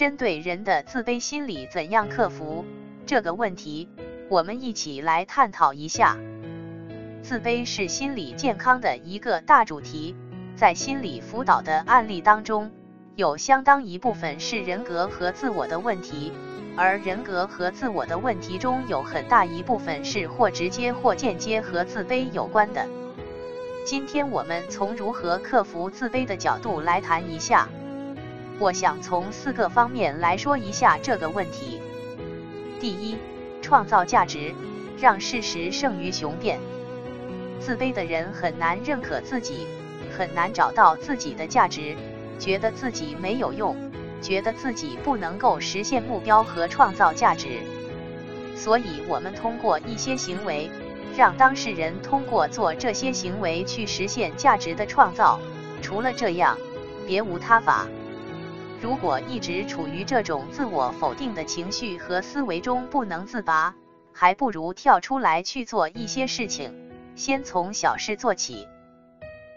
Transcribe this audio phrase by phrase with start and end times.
[0.00, 2.64] 针对人的自卑心理怎样克服
[3.04, 3.86] 这个问题，
[4.30, 6.16] 我们一起来探讨一下。
[7.22, 10.16] 自卑是心理健康的一个大主题，
[10.56, 12.70] 在心理辅导的案例当中，
[13.14, 16.32] 有相当一部分是人格和自我的问题，
[16.78, 22.88] 而人格和自我的问题中有很大一部分是或直接或间接和自卑有关的。
[23.84, 27.68] 今天我们从如何克服自卑的角度来谈一下。
[28.60, 31.80] 我想从四个方面来说一下这个问题。
[32.78, 33.16] 第一，
[33.62, 34.54] 创造价值，
[35.00, 36.60] 让事实胜于雄辩。
[37.58, 39.66] 自卑的人很难认可自己，
[40.14, 41.96] 很难找到自己的价值，
[42.38, 43.74] 觉得自己没有用，
[44.20, 47.62] 觉得自己不能够实现目标和创造价值。
[48.54, 50.70] 所以，我们通过一些行为，
[51.16, 55.40] 让当事人通过做这些行为去实现价值的创造。
[55.80, 56.58] 除了这样，
[57.06, 57.86] 别无他法。
[58.82, 63.74] 如果一直处于这种自我否定的情绪和思维中不能自拔，
[64.14, 66.72] 还不如跳出来去做一些事情，
[67.14, 68.66] 先从小事做起。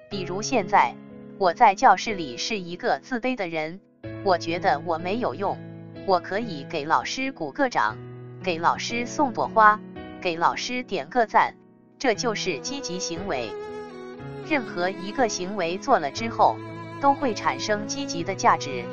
[0.10, 0.94] 比如现在，
[1.38, 3.80] 我在教室里是一个自卑的人，
[4.26, 5.58] 我觉得我没有用，
[6.06, 7.98] 我可以给老师鼓个掌，
[8.44, 9.80] 给老师送朵花，
[10.22, 11.56] 给老师点个赞，
[11.98, 13.50] 这就是积极行为。
[14.50, 16.58] 任何一个行为做了之后，
[17.00, 18.84] 都会产生积极的价值。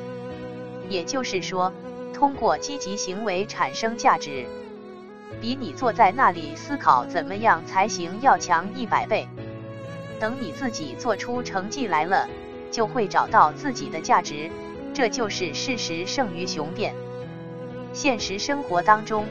[0.91, 1.72] 也就是说，
[2.12, 4.44] 通过积极行为产生价值，
[5.41, 9.27] 比你坐在那里思考怎么样才行要强一百倍。
[10.19, 12.28] 等你自己做出成绩来了，
[12.72, 14.50] 就会找到自己的价值。
[14.92, 16.92] 这就是事实胜于雄辩。
[17.92, 19.25] 现实生活当中，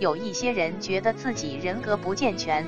[0.00, 2.66] 有一些人觉得自己人格不健全，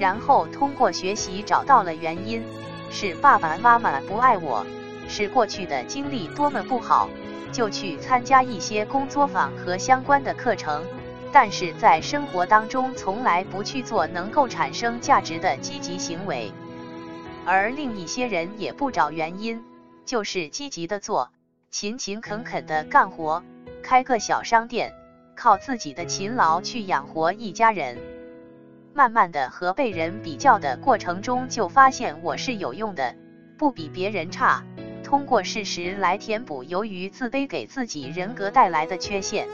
[0.00, 2.42] 然后通过学习找到了原因，
[2.90, 4.66] 是爸爸妈妈不爱我，
[5.08, 7.08] 是过去的经历多么不好。
[7.54, 10.82] 就去参加一些工作坊和相关的课程，
[11.32, 16.50] 但是在生活当中从来不去做能够产生价值的积极行为。
[17.46, 19.62] 而另一些人也不找原因，
[20.04, 21.30] 就是积极的做，
[21.70, 23.44] 勤勤恳恳的干活，
[23.84, 24.92] 开个小商店，
[25.36, 27.98] 靠自己的勤劳去养活一家人。
[28.94, 33.14] 慢慢的和被人比较的过程中，就发现我是有用的，
[33.56, 34.64] 不比别人差。
[35.04, 39.46] 通过事实来填补由于自卑给自己人格带来的缺陷。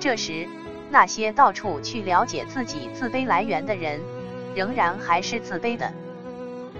[0.00, 0.48] 这时，
[0.90, 4.00] 那些到处去了解自己自卑来源的人，
[4.54, 5.92] 仍然还是自卑的。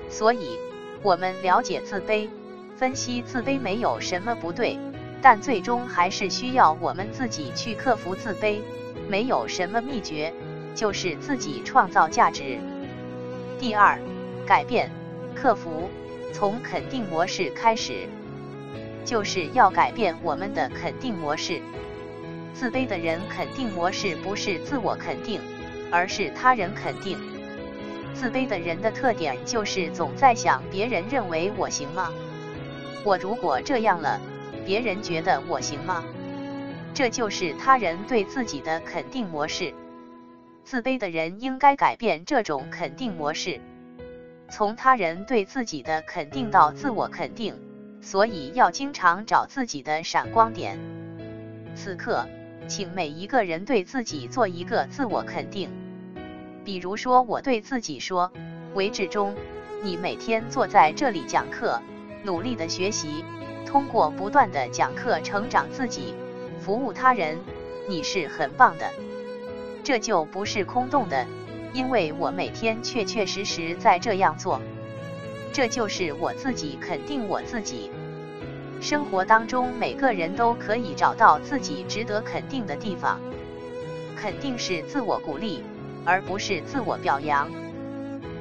[0.09, 0.59] 所以，
[1.03, 2.28] 我们了解自卑，
[2.77, 4.78] 分析自卑没有什么不对，
[5.21, 8.61] 但最终还是需要我们自己去克服自卑。
[9.09, 10.33] 没有什么秘诀，
[10.75, 12.59] 就是自己创造价值。
[13.59, 13.99] 第二，
[14.47, 14.91] 改变，
[15.34, 15.91] 克服。
[16.32, 18.08] 从肯定模式开始，
[19.04, 21.60] 就是要改变我们的肯定模式。
[22.52, 25.40] 自卑的人肯定模式不是自我肯定，
[25.90, 27.18] 而是他人肯定。
[28.14, 32.12] 自卑的人的特点就是总在想别人认为我行吗？
[33.04, 34.20] 我如果这样了，
[34.64, 36.04] 别人觉得我行吗？
[36.94, 39.74] 这就是他人对自己的肯定模式。
[40.62, 43.60] 自卑的人应该改变这种肯定模式。
[44.50, 47.55] 从他人对自己的肯定到自我肯定，
[48.00, 50.78] 所以要经常找自己的闪光点。
[51.75, 52.27] 此刻，
[52.69, 55.71] 请每一个人对自己做一个自我肯定。
[56.65, 58.33] 比如说，我对自己说
[58.75, 59.34] ：“韦志忠，
[59.83, 61.83] 你每天坐在这里讲课，
[62.22, 63.25] 努力的学习，
[63.66, 66.15] 通过不断的讲课成长自己，
[66.60, 67.38] 服务他人，
[67.88, 68.88] 你是很棒的。”
[69.83, 71.27] 这就不是空洞的。
[71.74, 74.62] 因为我每天确确实实在这样做，
[75.52, 77.90] 这就是我自己肯定我自己。
[78.80, 83.20] 生活当中每个人都可以找到自己值得肯定的地方。
[84.14, 85.64] 肯定是自我鼓励，
[86.04, 87.50] 而不是自我表扬。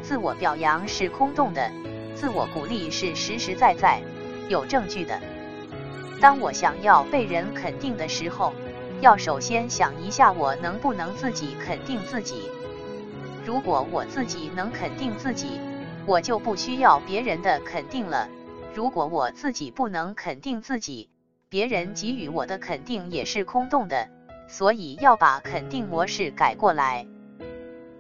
[0.04, 1.72] 自我表扬是空洞的，
[2.14, 4.00] 自我鼓励是实实在在、
[4.48, 5.20] 有证据的。
[6.22, 8.54] 当我想要被人肯定的时候，
[9.02, 12.44] 要首先想一下我能不能自己肯定自己。
[13.46, 15.60] 如果我自己能肯定自己，
[16.06, 18.30] 我就不需要别人的肯定了。
[18.74, 21.10] 如果我自己不能肯定自己，
[21.50, 24.10] 别人给予我的肯定也是空洞的。
[24.48, 27.08] 所以要把肯定模式改过来。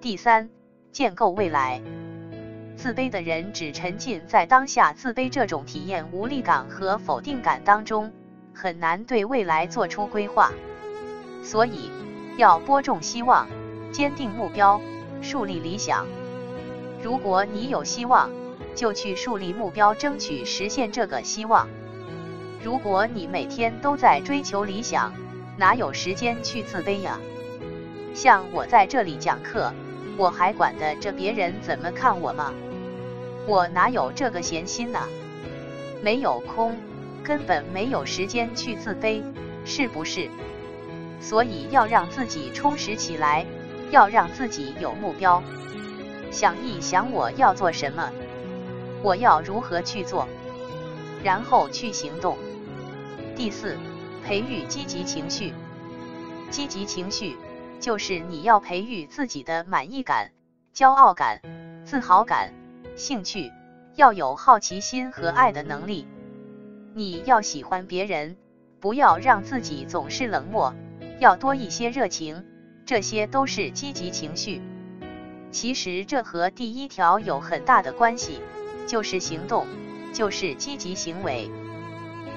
[0.01, 0.50] 第三，
[0.92, 1.81] 建构未来。
[2.75, 8.12] 自卑的人只沉浸在当下自卑这种体验无力感和否定感当中，
[8.54, 10.51] 很难对未来做出规划。
[11.44, 11.89] 所以
[12.38, 13.48] 要播种希望，
[13.92, 14.81] 坚定目标。
[15.24, 16.06] 树立理想。
[17.02, 18.30] 如果你有希望，
[18.75, 21.68] 就去树立目标，争取实现这个希望。
[22.64, 25.14] 如果你每天都在追求理想，
[25.58, 27.20] 哪有时间去自卑呀？
[28.14, 29.74] 像我在这里讲课，
[30.18, 32.54] 我还管得着别人怎么看我吗？
[33.48, 35.00] 我哪有这个闲心呢？
[36.02, 36.75] 没有空，
[37.24, 39.22] 根本没有时间去自卑，
[39.66, 40.30] 是不是？
[41.20, 43.46] 所以要让自己充实起来，
[43.91, 45.41] 要让自己有目标，
[46.31, 48.12] 想一想我要做什么，
[49.03, 50.27] 我要如何去做，
[51.24, 52.38] 然后去行动。
[53.35, 53.77] 第四，
[54.25, 55.53] 培育积极情绪。
[56.50, 57.35] 积极情绪
[57.80, 60.31] 就是你要培育自己的满意感、
[60.74, 61.41] 骄傲感、
[61.83, 62.53] 自豪感、
[62.95, 63.51] 兴趣，
[63.95, 66.07] 要有好奇心和爱的能力。
[66.94, 68.38] 你要喜欢别人，
[68.79, 70.75] 不要让自己总是冷漠，
[71.19, 72.45] 要多一些热情，
[72.85, 74.62] 这些都是积极情绪。
[75.51, 78.41] 其实这和第一条有很大的关系，
[78.88, 79.65] 就是行动，
[80.13, 81.50] 就是积极行为。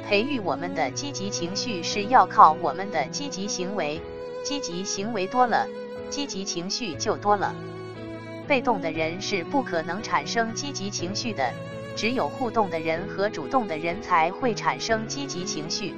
[0.07, 4.01] 培育我们的积极情绪是要靠我们的积极行为，
[4.45, 5.67] 积极行为多了，
[6.11, 7.53] 积极情绪就多了。
[8.47, 11.53] 被动的人是不可能产生积极情绪的，
[11.97, 15.93] 只有互动的人和主动的人才会产生积极情绪。